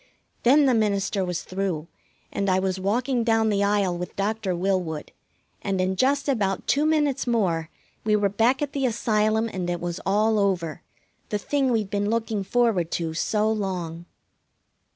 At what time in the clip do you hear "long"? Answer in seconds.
13.51-14.05